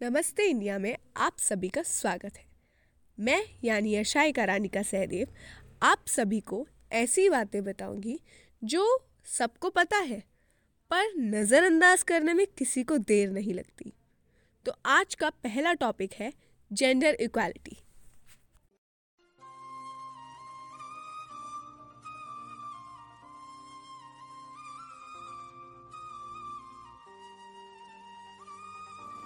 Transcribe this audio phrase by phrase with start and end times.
[0.00, 2.44] नमस्ते इंडिया में आप सभी का स्वागत है।
[3.18, 5.28] मैं यानी यशाइका रानिका सहदेव,
[5.82, 8.18] आप सभी को ऐसी बातें बताऊँगी
[8.62, 8.84] जो
[9.28, 10.18] सबको पता है,
[10.90, 13.92] पर नज़रअंदाज करने में किसी को देर नहीं लगती।
[14.66, 16.32] तो आज का पहला टॉपिक है
[16.70, 17.76] gender equality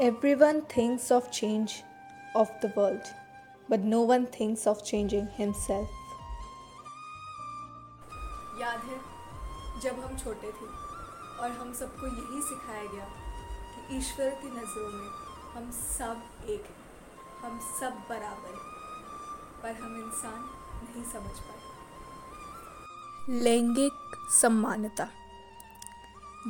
[0.00, 1.82] Everyone thinks of change
[2.32, 3.02] of the world,
[3.68, 5.88] but no one thinks of changing himself.
[8.60, 8.98] याद है
[9.82, 10.66] जब हम छोटे थे
[11.42, 13.04] और हम सबको यही सिखाया गया
[13.72, 15.08] कि ईश्वर की नज़रों में
[15.54, 16.76] हम सब एक हैं
[17.42, 18.58] हम सब बराबर हैं
[19.62, 20.38] पर हम इंसान
[20.84, 21.60] नहीं समझ पाए
[23.40, 23.96] लैंगिक
[24.32, 25.08] सम्मानता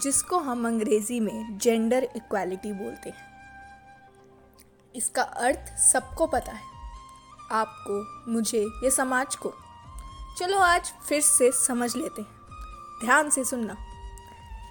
[0.02, 3.26] जिसको हम अंग्रेज़ी में जेंडर इक्वालिटी बोलते हैं
[4.94, 6.64] इसका अर्थ सबको पता है।
[7.52, 9.54] आपको, मुझे, या समाज को।
[10.38, 12.30] चलो आज फिर से समझ लेते हैं।
[13.00, 13.76] ध्यान से सुनना।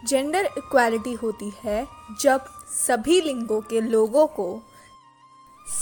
[0.06, 1.88] जेंडर इक्वालिटी होती है
[2.22, 4.64] जब सभी लिंगों के लोगों को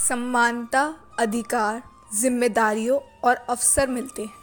[0.08, 4.34] समानता, अधिकार, जिम्मेदारियों और अवसर मिलते हैं।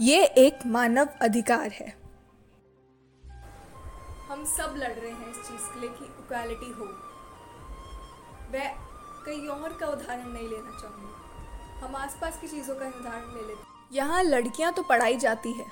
[0.00, 2.02] ये एक मानव अधिकार है।
[4.30, 7.13] हम सब लड़ रहे हैं इस चीज़ के लिए कि इक्वालिटी हो।
[8.54, 8.68] वह
[9.26, 13.72] कहीं और का उदाहरण नहीं लेना चाहूँगी। हम आसपास की चीज़ों का उदाहरण ले लेते
[13.92, 15.66] यहाँ लड़कियाँ तो पढ़ाई जाती है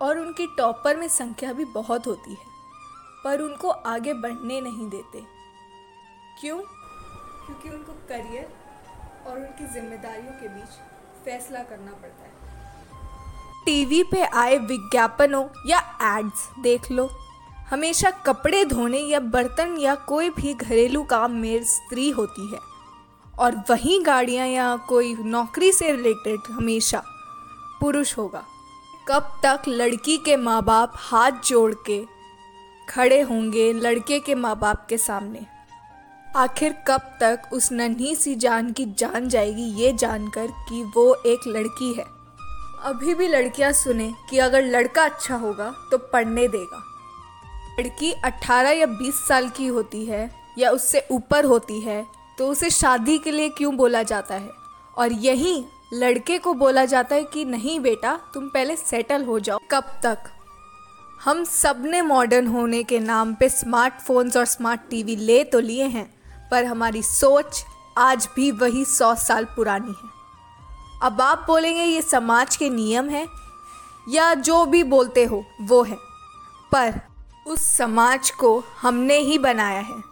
[0.00, 2.46] और उनकी टॉपर में संख्या भी बहुत होती है,
[3.24, 5.22] पर उनको आगे बढ़ने नहीं देते।
[6.40, 6.58] क्यों?
[6.58, 8.52] क्योंकि उनको करियर
[9.26, 10.78] और उनकी जिम्मेदारियों के बीच
[11.24, 12.30] फैसला करना पड़ता है।
[13.64, 15.78] टीवी पे आए विज्ञापनों या
[16.08, 17.08] एड्स देख लो।
[17.72, 22.58] हमेशा कपड़े धोने या बर्तन या कोई भी घरेलू काम में स्त्री होती है।
[23.38, 27.02] और वहीं गाड़ियाँ या कोई नौकरी से रिलेटेड हमेशा
[27.80, 28.44] पुरुष होगा।
[29.08, 32.04] कब तक लड़की के माँ बाप हाथ जोड़ के
[32.88, 35.46] खड़े होंगे लड़के के माँ बाप के सामने?
[36.36, 41.40] आखिर कब तक उस नन्ही सी जान की जान जाएगी ये जानकर कि वो एक
[41.48, 42.04] लड़की है।
[42.82, 46.88] अभी भी लड़कियाँ सुने कि अगर लड़का अच्छा होगा तो पढ़ने देगा।
[47.80, 52.06] लड़की 18 या 20 साल की होती है या उससे ऊपर होती है
[52.38, 54.50] तो उसे शादी के लिए क्यों बोला जाता है?
[54.98, 59.58] और यही लड़के को बोला जाता है कि, नहीं बेटा, तुम पहले सेटल हो जाओ।
[59.70, 60.18] कब तक?
[61.24, 66.14] हम सबने मॉडर्न होने के नाम पे स्मार्टफोन्स और स्मार्ट टीवी ले तो लिए हैं,
[66.50, 67.64] पर हमारी सोच
[67.98, 70.10] आज भी वही सौ साल पुरानी है।
[71.02, 73.28] अब आप बोलेंगे, ये समाज के नियम हैं?
[74.08, 75.96] या जो भी बोलते हो, वो है।
[76.72, 77.11] पर
[77.46, 80.02] उस समाज को हमने ही बनाया है।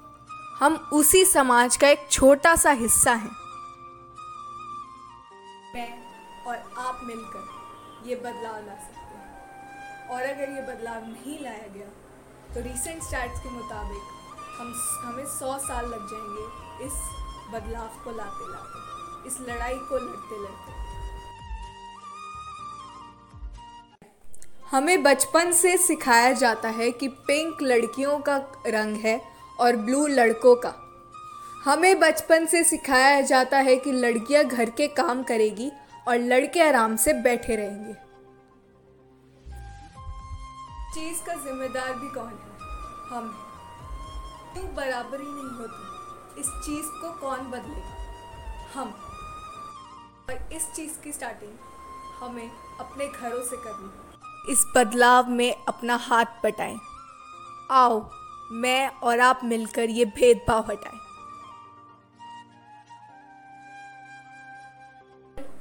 [0.61, 3.37] हम उसी समाज का एक छोटा सा हिस्सा हैं।
[5.75, 5.91] मैं
[6.45, 11.89] और आप मिलकर ये बदलाव ला सकते हैं। और अगर ये बदलाव नहीं लाया गया
[12.55, 14.03] तो रीसेंट स्टार्ट के मुताबिक
[14.59, 14.73] हम
[15.05, 16.93] हमें सौ साल लग जाएँगे इस
[17.55, 20.79] बदलाव को लाते लाते इस लड़ाई को लड़ते लड़ते
[24.71, 28.37] हमें बचपन से सिखाया जाता है कि पिंक लड़कियों का
[28.67, 29.25] रंग है
[29.61, 30.75] और ब्लू लड़कों का।
[31.65, 35.73] हमें बचपन से सिखाया जाता है कि लड़कियाँ घर के काम करेगी
[36.09, 37.93] और लड़के आराम से बैठे रहेंगे।
[40.95, 42.59] चीज़ का जिम्मेदार भी कौन है?
[43.09, 46.01] हम हैं। क्यों बराबरी नहीं होती?
[46.41, 47.97] इस चीज़ को कौन बदलेगा?
[48.75, 48.89] हम।
[50.31, 51.53] और इस चीज़ की स्टार्टिंग
[52.21, 54.10] हमें अपने घरों से करनी है।
[54.49, 56.79] इस बदलाव में अपना हाथ बटाएँ।
[57.71, 58.01] आओ,
[58.53, 60.99] मैं और आप मिलकर ये भेदभाव हटाएँ।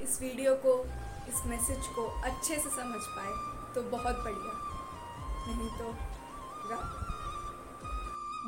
[0.02, 0.78] इस वीडियो को,
[1.28, 4.52] इस मैसेज को अच्छे से समझ पाए तो बहुत बढ़िया।
[5.46, 5.94] नहीं तो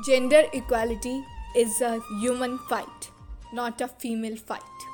[0.03, 1.15] gender equality
[1.57, 3.05] is a human fight
[3.53, 4.85] not a female fight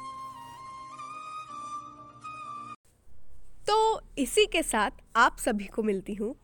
[3.68, 3.78] तो
[4.18, 6.36] इसी के साथ आप सभी को मिलती हूँ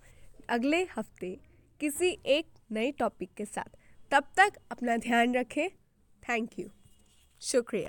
[0.49, 1.39] अगले हफ़्ते
[1.79, 3.77] किसी एक नए टॉपिक के साथ।
[4.11, 5.69] तब तक अपना ध्यान रखें।
[6.29, 6.69] थैंक यू
[7.41, 7.83] शुक्रिया।